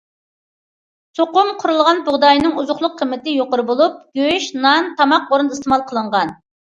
سوقۇم، 1.17 1.51
قورۇلغان 1.63 2.01
بۇغداينىڭ 2.07 2.57
ئوزۇقلۇق 2.61 2.97
قىممىتى 3.01 3.35
يۇقىرى 3.35 3.67
بولۇپ، 3.71 4.01
گۆش، 4.21 4.49
نان، 4.65 4.93
تاماق 5.03 5.31
ئورنىدا 5.35 5.59
ئىستېمال 5.59 5.85
قىلىنغان. 5.93 6.35